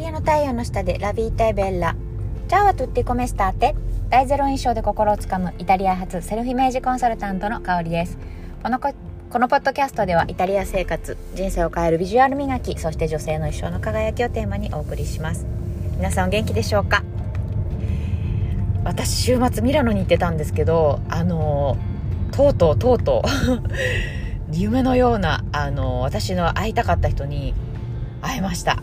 [0.00, 1.94] リアの太陽の下でラビータイベッラ。
[2.48, 3.76] チャオアトゥッティコメスターテ。
[4.08, 5.52] 大ゼロ印象で心をつかむ。
[5.58, 8.16] イタリア発セルフイメージコンサルタントの香りです。
[8.62, 8.94] このこ
[9.28, 15.44] このポッドキャストではイタリア生活人生を変えるビジュアル磨きそして女性の一生の輝きをテーマにお送りします。
[15.98, 17.04] 皆さんお元気でしょうか？
[18.82, 21.76] 私週末ミラノに行ってたんですけどあの
[22.32, 23.28] とうとうとうとう
[24.50, 27.52] 夢のようなあの私の会いたかった人に
[28.22, 28.82] 会えました。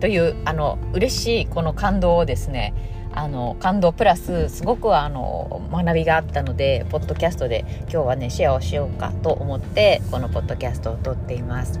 [0.00, 2.74] というあの嬉しいこの感動をですね
[3.12, 11.80] あの感動プラスすごくあの学びがあったのでポッドキャストで今日はねシェアをしようかと思ってこのポッドキャストを撮っています。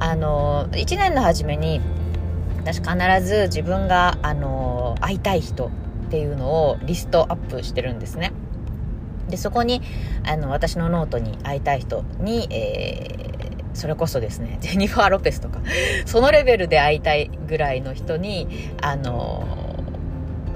[0.00, 1.80] あの1年の初めに
[2.58, 5.70] 私必ず自分があの会いたい人っ
[6.10, 8.32] ていうのをリストアップしてるんですね。
[9.28, 9.80] でそこに
[10.26, 13.31] あの私のノートに会いたい人に、えー、
[13.74, 15.60] それこそですね ジェニファー・ロペスとか
[16.06, 19.46] そのレベルで会いたいぐらいの人にあの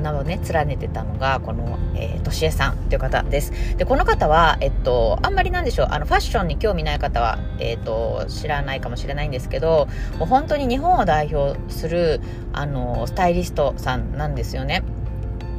[0.02, 3.76] 名をね連ねてたのがこの、えー、としえさんという方です。
[3.76, 12.20] でこの方は、えっと、あんまりなんでしょうあのファッションに興味ない方は、えっと、知らないかもしれないんですけどもう本当に日本を代表する
[12.52, 14.82] あのスタイリストさんなんですよね。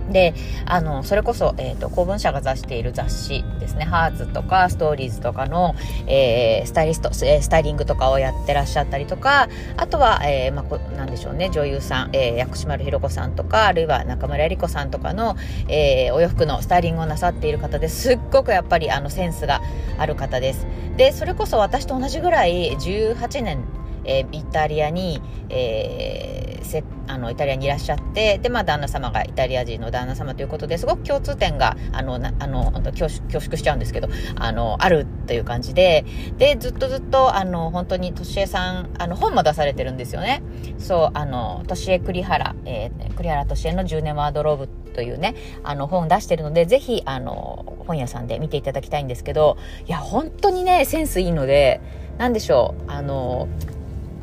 [0.09, 0.33] で、
[0.65, 5.75] あの、それこそ、えっ、ー、と、公文社が出している雑誌ですね、ハーツとか、ストーリーズとかの、
[6.07, 15.35] えー、スタイリスト、えー、スタイリングとかをやってらっしゃったりとか、あとは、えー、まあ、こなんでしょうね、女優さん、えー、薬師丸ひろ子さんとか、あるいは中村えり子さんとかの、
[15.67, 19.61] えー、お洋服のスタイリングをなさっている方ですっごくやっぱり、あの、センスが
[19.97, 20.67] ある方です。
[20.95, 23.63] で、それこそ私と同じぐらい、18年、
[24.07, 36.05] えー、イタリアに、えー、あのイタリアにいらっしゃってで、まあ、旦那様がイタリア人の旦那様ということですごく共通点があのあの恐縮しちゃうんですけどあのあるという感じで
[36.37, 40.41] でずっとずっとあの本当にとしえさんあの本も出されてるんですよね。
[40.77, 49.57] そうあのとしえ栗原、えー、栗原としえの10年ワードローブというねあの本出してるのでぜひあの本屋さんで見ていただきたいんですけど
[49.87, 51.81] いや本当にねセンスいいので
[52.17, 53.47] 何でしょうあの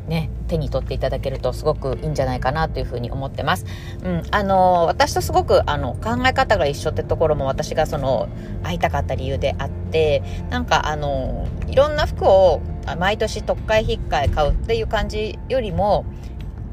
[0.07, 3.65] ね、手に取っていただけるとすごくいいんじゃないかなというふうに思ってます。
[4.03, 8.29] うん、あの、私とすごくあの考え方が一緒ってところも私がその
[8.63, 12.61] 会いたかった理由であって、なんかあの、いろんな服を
[12.99, 16.05] 毎年特会引っかえ買うっていう感じよりも、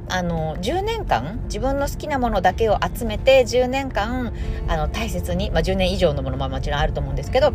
[0.09, 4.35] あの10年間自分の好きなものだけを集めて10年間
[4.69, 7.55] あの大切に、まあ、10年以上のものももちろんあると思うんですけど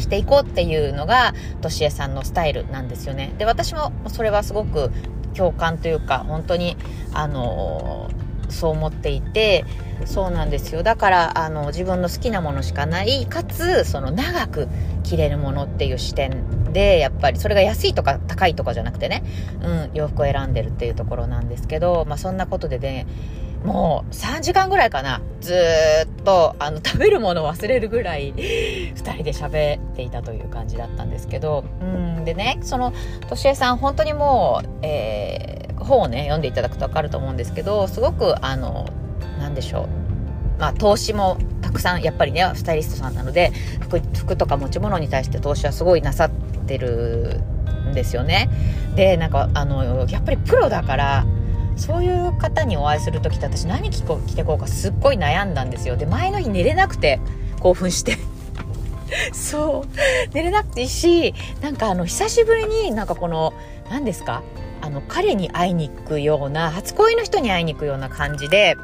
[0.00, 3.32] していこうっていうのがとしえさんのスタイルなんですよね。
[3.38, 4.90] で私もそれはすごく
[5.34, 6.76] 共感というか本当に
[7.12, 8.08] あの
[8.48, 9.64] そう思っていて
[10.04, 10.82] そうなんですよ。
[10.82, 14.68] だからあの自分の好きなものしかないかつその長く
[15.02, 19.22] 着れるものっていう視点でやっぱりそれが安いとか高いとかじゃなくてね、
[19.62, 23.06] うん、洋服を選んでるっていうところなんですけど、まあ、そんなことでね
[23.64, 25.20] もう3時間ぐらいかな。
[25.40, 31.64] ずっとあの食べるものを忘れるぐらい 2人で喋っていたという感じだったんですけど。
[31.80, 32.92] うんでねその
[33.28, 38.86] としえさん本当にもう、えー、本をね読んでいただくと分かると思うんですけどすごくあの
[39.38, 39.88] 何でしょう。
[40.58, 46.30] まあ投資もたくさんやっぱりねスタイリストさんなので服服とか持ち物に対して投資はすごいなさっ
[46.66, 47.40] てる
[47.90, 48.48] んですよね。
[48.94, 51.26] でなんかあのやっぱりプロだから
[51.76, 55.96] そういう方にお会いする時って私何着こ着てこうかすっごい悩んだんですよ。
[55.96, 57.20] で前の日寝れなくて
[57.60, 58.16] 興奮して。
[59.32, 60.34] そう。
[60.34, 63.52] 寝れなくていいしなんかあの久しぶりになんかこの
[63.90, 64.42] 何ですか？
[64.80, 68.76] あの彼に会いに行くような初恋の人に会いに行くような感じで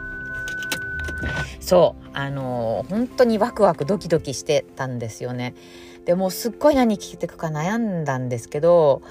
[1.61, 2.07] そう。
[2.13, 5.55] あの本当にワクワクドキドキしてたんですよね。
[6.07, 9.03] でもすっごい何着てくか悩んだんですけど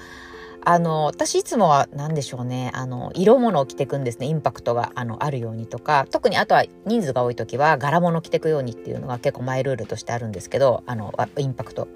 [0.64, 4.26] あの、私いつもは何でしょうね、あの、色物を着てくんですね。
[4.26, 11.88] インパクトがあのあるようにとか、特にあとは人数が多い時は柄物着てくようにっていうのが結構マイルールとしてあるんですけど、あの、インパクト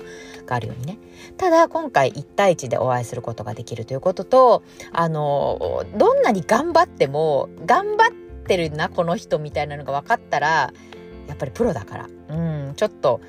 [0.46, 0.98] があるようにね。
[1.36, 4.62] ただ今回1対1でお会いすることができるということと、
[4.92, 8.12] あの、どんなに頑張っても、頑張っ
[8.46, 10.72] てるな、この人みたいなのが分かったら、
[11.28, 13.20] やっぱりプロだから、うん、ちょっと、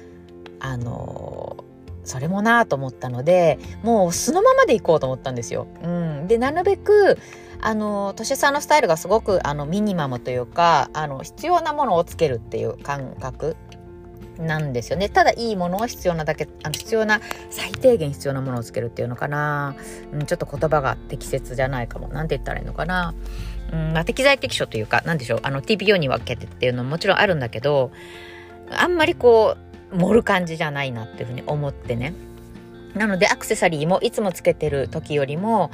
[0.60, 1.65] あの
[2.06, 5.68] それもなと思ったのでもう素のままでいこうと思ったんですよ。
[5.84, 7.18] うん、でなるべく
[7.62, 13.56] あの年さんのスタイルがすごくあのミニマムというかあの必要なものをつけるっていう感覚
[14.38, 15.10] なんですよね。
[15.10, 19.75] ただいいものを必要なだけあの必要な最低限必要なものをつけるっていうのかな、
[20.13, 22.10] うん、ちょっと言葉が適切じゃないかも。
[22.10, 23.13] 何て言ったらいいのかな、
[23.72, 25.40] うんまあ、適材適所というか何でしょう。
[25.44, 27.92] あの TPO に分けてっていうのももちろんあるんだけど
[28.69, 29.65] あんまりこう
[29.95, 32.13] 盛る感じじゃないなっていうふうに思ってね
[32.94, 35.71] なのでアクセサリーもいつもつけてる時よりも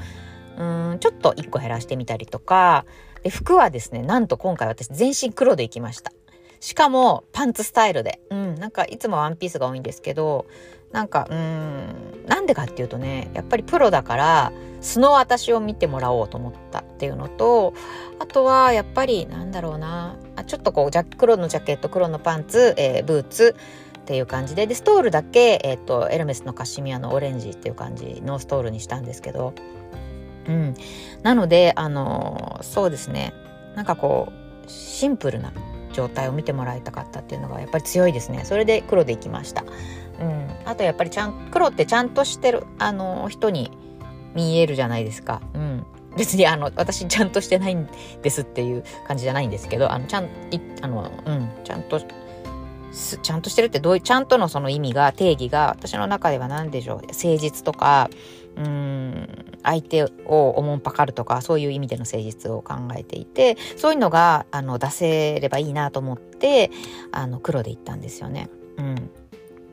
[0.58, 0.64] う
[0.96, 2.86] んちょっと1個減らしてみたりとか
[3.24, 6.12] で、服はですね、なんと今回私全身黒で行きました。
[6.60, 8.22] しかもパンツスタイルで。
[8.30, 10.46] うん、なんかいつもワンピースが多いんですけど、
[10.92, 14.52] なんか、うん、なんでかっていうとね、やっぱりプロだから、
[14.82, 17.74] 素の私を見てもらおうと思ったっていうのと、
[18.20, 23.56] あとはやっぱりなんだろうなあ、ちょっとこう、ジャ黒のジャケット、黒のパンツ、えー、ブーツ、
[24.12, 24.68] っていう感じで。
[24.68, 29.54] でストールだけ、えーと、エルメスのカシミヤのオレンジっていう感じのストールにしたんですけど、
[30.50, 30.76] うん、
[31.24, 33.34] なのであのそうですね。
[33.78, 35.54] なんかこうシンプルな
[35.94, 38.44] 状態を見てもらいたかったっていうのがやっぱり強いですね。
[38.44, 39.64] それで黒でいきました、
[40.20, 43.72] うん、あとやっぱりちゃん黒ってちゃんとしてるあの人に
[44.36, 45.86] 見えるじゃないですか、うん、
[46.18, 47.88] 別にあの私ちゃんとしてないん
[48.22, 50.28] ですっていう感じじゃないんですけどあのちゃん
[50.82, 52.02] あの、うん、ちゃんと
[52.92, 58.10] ちゃんとしてるってどういうちゃんとのその意味が定義が私の中では何でしょう誠実とか
[58.58, 66.70] うん相手をおもんぱかるとかそういう意味での誠実を考えていてそういうのがあの出せればいいなと思って
[67.12, 68.50] あの黒で行ったんですよね。
[68.78, 69.12] うん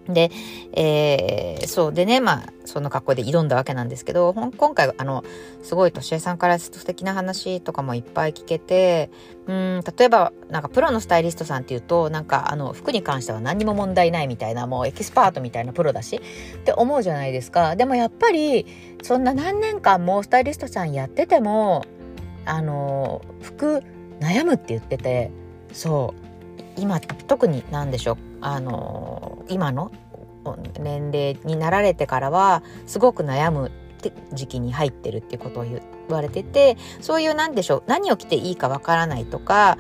[0.09, 0.31] で、
[0.73, 5.23] えー、そうでね、まあ、その格好で挑んだわけなんですけど、今回、あの、
[5.63, 9.11] すごい、としえさんから素敵な話とかもいっぱい聞けて、
[9.47, 17.77] うん、例えば、なんか、プロのスタイリストさんっていうと、なんか、あの、服に関しては何にも問題ないみたいな、もうエキスパートみたいなプロだし、って思うじゃないですか。
[17.77, 18.67] でもやっぱり、
[19.03, 21.85] そんな何年間もスタイリストさんやってても、
[22.47, 23.83] あの、服、
[24.21, 25.31] 悩むって言ってて、
[25.73, 26.29] そう、
[26.81, 29.91] 今、特に何でしょう、あの今の
[30.79, 33.71] 年齢になられてからはすごく悩む
[34.33, 39.77] 時期に入ってるっていうことを言われててそういう何でしょう何を着ていいかわからないとか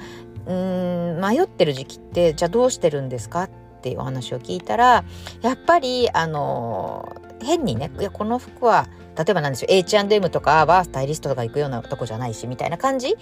[0.47, 3.51] うん迷ってる時期ってじゃあどうしてるんですかっ
[3.81, 5.05] ていうお話を聞いたら
[5.43, 7.09] やっぱりあの
[7.41, 8.87] 変にねいやこの服は
[9.17, 13.17] 例えばなんでしょう H&M とかはスタイリストが行くようなとこじゃないしみたいな感じ？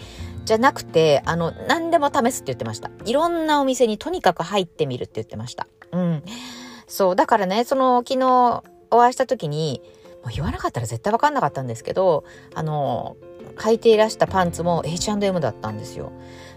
[0.45, 2.91] じゃなくてあの何でも試すって言ってました。
[3.05, 5.67] いろんなお店にとにかく入ってみるって言ってました。
[5.93, 6.23] うん。
[6.87, 9.81] そうだからねその昨日お会いした時に
[10.23, 12.25] もう言わなかったら絶対分かんなかったんですけど
[12.55, 13.17] あの
[13.57, 16.13] 履いていらしたパンツも H&M だったんですよ。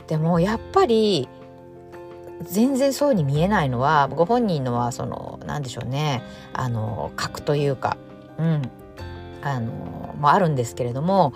[0.08, 1.30] でもやっぱり
[2.42, 6.24] 全然そうに見えないのはご本人のはその何でしょうね。
[6.54, 7.98] あの格というか。
[8.38, 8.62] うん。
[9.42, 11.34] あのもあるんですけれども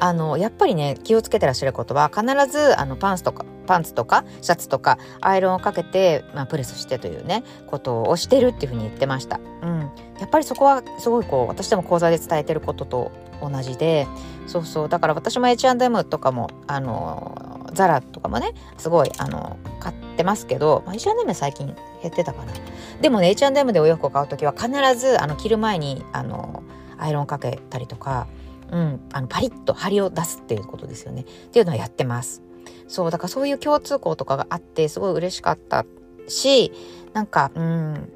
[0.00, 9.40] あのやっぱりね気をつけてらっしゃることは必ずあのパンツとかパンツとかシャツとかアイロンをかけて、まあ、プレスしてというねことをしてるっていうふうに言ってました。
[9.62, 9.80] うん、
[10.18, 14.06] やっぱりそこはすごいこう私でも講座で伝えてることと同じで
[14.46, 14.88] そうそう。
[14.88, 22.52] だから私も H&M とかもあのザラとかもねすごいあの買ってますけど、まあ、H&M 最近減ってたかな
[23.00, 26.62] でもね H&M でお洋服を買う時は必ずあの着る前にあの
[26.98, 28.28] アイロンかけたりとか、
[28.70, 32.42] うん、あのパリッと張りを出すっていうことですよねっていうのはやってます。
[32.88, 35.84] そうだからそういう共通項とかがあってすごい嬉しかった
[36.28, 36.72] し
[37.12, 38.12] なんかうん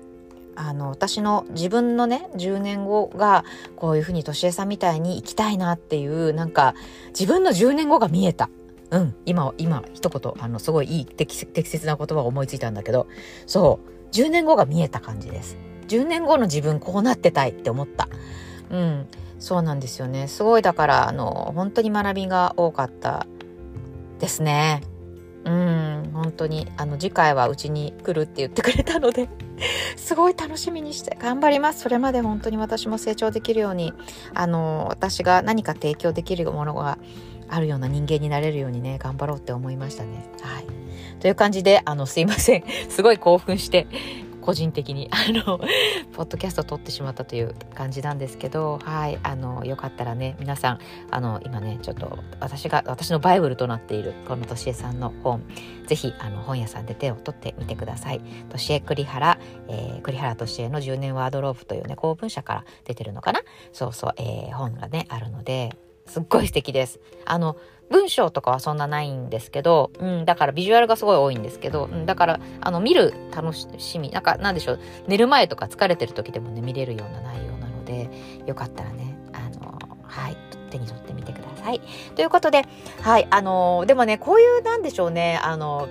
[0.58, 3.44] あの私の自分のね10年後が
[3.76, 6.74] こういうふうにとしえさんみたいに生きたいなっていうなんか
[7.10, 8.50] 自分の10年後が見えた。
[8.90, 13.06] うん、今、今、一言、あの、すごいいい適切な言葉を思いついたんだけど、
[13.46, 15.56] そう、10年後が見えた感じです。
[15.88, 18.08] 10年後の自分こうなってたいって思った。
[18.70, 19.06] うん、
[19.38, 20.28] そうなんですよね。
[20.28, 23.26] すごいだからあの本当に学びが多かった
[24.18, 24.82] ですね。
[25.44, 29.30] うん、本当にあの次回はうちに来るって言ってくれたので
[29.96, 31.80] すごい楽しみにして頑張ります。
[31.80, 33.94] それまで本当に私も成長できるように
[34.34, 36.98] あの私が何か提供できるものが
[37.48, 40.28] あるような人間になれるようにね頑張ろうって思いましたね。
[40.42, 40.64] はい。
[41.20, 43.86] という感じであのすいません すごい興奮して
[44.40, 45.58] 個人的に あの
[46.14, 50.78] ポッドキャスト撮ってしまったという感じなんですけどはいあのよかったらね皆さん
[51.10, 55.42] あの今ねちょっと私が私のバイブルとなっているこのとしえさんの本
[55.86, 58.20] ぜひあの本屋さんで手を取ってみてください。
[58.48, 59.38] としえ栗原、
[59.68, 63.40] えー、栗原としえの10年ワードローブというね公文社から出てるのかな？
[63.72, 65.76] そうそう、えー、本がねあるので
[66.08, 67.00] すっごい素敵です。
[67.24, 67.56] あの
[67.90, 78.10] 文章とかはそんなないんですけど、うん、だからビジュアルがすごい多いんですけど、うん、だからあの見る楽しみなんかなんでしょう寝る前とか疲れてる時でもね見れるような内容なので
[78.46, 80.36] よかったらねあのはい
[80.70, 81.80] 手に取ってみてください。
[82.14, 82.64] ということで
[83.00, 85.88] はいあのでもねこういうなんでしょうねあの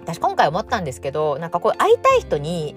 [0.00, 2.74] 私今回思ったんですけどなんかこう会いたい人に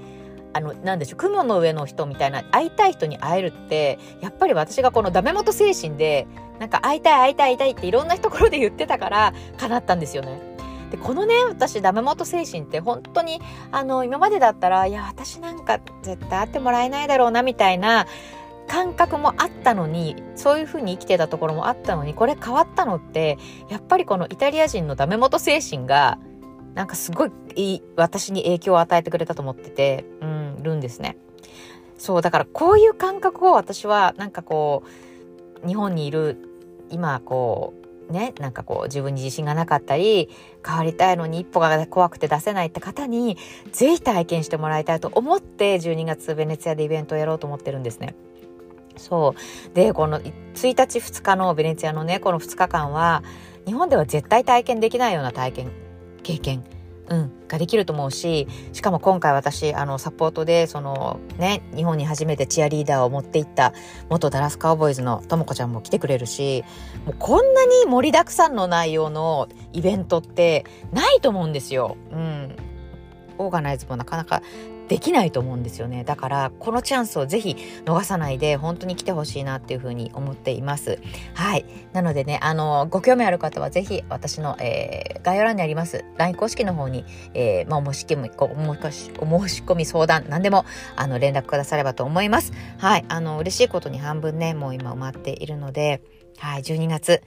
[0.53, 6.27] あの、なんでしょう、雲の上の人みたいな、会いたい人に会えるって、やっぱり私がこのダメ元精神で、
[6.59, 10.39] なんか会いたい会いたい会いたいっていろんなところで言ってたから、叶ったんですよね。
[10.91, 13.41] で、このね、私、ダメ元精神って本当に、
[13.71, 18.07] あの、今までだったら、いや、私なんか絶対会ってもらえないだろうな、みたいな
[18.69, 23.37] 感覚もあったのにそういうふうに生きてたところもあったのにこれ変わったのって
[23.67, 26.19] やっぱりこのイタリア人のダメ元精神が
[26.79, 31.17] なんかすごい私に影響を与えてくれたと思ってて、うん、るんですね。
[31.97, 34.83] そう、だからこういう感覚を私はなんかこ
[35.61, 36.37] う、日本にいる
[36.89, 37.73] 今こ
[38.09, 40.29] う、ね、なんかこう自分に自信がなかったり、
[40.65, 43.37] 変わりたいのに一歩が怖くて出せないって方に、
[43.73, 48.15] ぜひ体験してもらいたいと思って、12月ベネツィアでイベントをやろうと思ってるんですね。
[48.95, 49.35] そ
[49.67, 49.75] う。
[49.75, 53.21] で、この1日2日のベネツィアのね、この2日間は、
[53.65, 55.88] 日本では絶対体験できないような体験、
[56.23, 56.63] 経験
[57.09, 63.73] うん、ができると思うししかも今回私あのサポートでそのね日本に初めてチアリーダーを持っていった
[64.09, 66.63] 元ダラスカウボーイズのともこちゃんも来てくれるし
[67.05, 71.97] もうこんなに盛りだくさんの内容のイベントってないと思うんですよ。
[72.11, 72.55] うん、
[73.39, 74.43] オーガナイズもなかなか
[74.89, 76.03] できないと思うんですよね。
[76.03, 77.55] だから、このチャンスをぜひ
[77.85, 80.99] 逃さないで、本当に来てほしいなっていうふうに思っています。
[81.35, 81.65] はい。
[81.93, 87.05] なのでね、あの、ご興味ある方はぜひ、私の、えー、概要欄にあります、LINE 公式の方に、
[87.35, 90.65] えー、まあ、お申し込み、お申し込み相談、何でも、
[90.95, 92.51] あの、連絡くださればと思います。
[92.79, 93.05] はい。
[93.09, 96.01] あの、嬉しいことに半分ね、もう今埋まっているので、
[96.39, 96.63] はい。
[96.63, 97.21] 12月、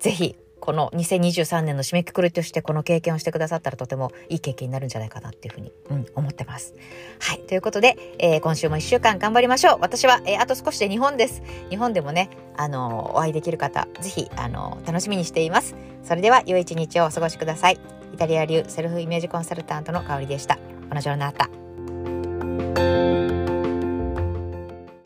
[0.00, 6.74] ぜひこの2023年の締めくくりとしてこの経験をしてくださったらとてもいい経験になるんじゃないかなっていうふうに、うん、思ってます。
[7.20, 7.40] はい。
[7.40, 9.78] ということで、えー、今週も1週間頑張りましょう。
[9.80, 11.42] 私は、えー、あと少しで日本です。
[11.70, 15.74] 日本でもね、あのー、お会いできる方、ぜひ、あの楽しみにしています。
[16.02, 17.78] それでは、良い一日をお過ごしください。
[18.12, 20.56] イタリア流セルフイメージコンサルタントの香りでした。
[20.88, 23.23] このジョルナータ。